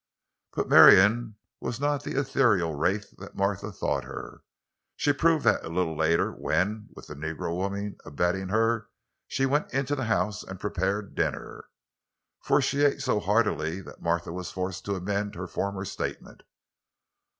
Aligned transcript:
But 0.53 0.67
Marion 0.67 1.35
was 1.59 1.79
not 1.79 2.01
the 2.01 2.19
ethereal 2.19 2.73
wraith 2.73 3.13
that 3.19 3.35
Martha 3.35 3.71
thought 3.71 4.03
her. 4.03 4.41
She 4.95 5.13
proved 5.13 5.43
that 5.43 5.63
a 5.63 5.69
little 5.69 5.95
later, 5.95 6.31
when, 6.31 6.87
with 6.95 7.05
the 7.05 7.13
negro 7.13 7.53
woman 7.55 7.97
abetting 8.03 8.47
her, 8.49 8.89
she 9.27 9.45
went 9.45 9.71
into 9.75 9.95
the 9.95 10.05
house 10.05 10.41
and 10.41 10.59
prepared 10.59 11.13
dinner. 11.13 11.65
For 12.41 12.63
she 12.63 12.81
ate 12.83 13.03
so 13.03 13.19
heartily 13.19 13.79
that 13.81 14.01
Martha 14.01 14.31
was 14.33 14.49
forced 14.49 14.85
to 14.85 14.95
amend 14.95 15.35
her 15.35 15.45
former 15.45 15.85
statement. 15.85 16.41